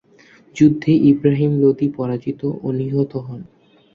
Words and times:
যুদ্ধে 0.55 0.91
ইবরাহিম 1.11 1.51
লোদি 1.61 1.87
পরাজিত 1.97 2.41
ও 2.61 2.67
নিহত 2.79 3.11
হন। 3.17 3.41